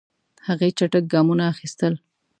هغې 0.47 0.69
چټک 0.77 1.03
ګامونه 1.13 1.43
اخیستل. 1.53 1.93